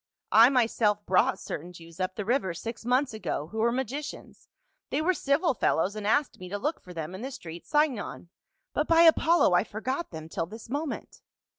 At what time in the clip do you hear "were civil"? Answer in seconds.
4.99-5.53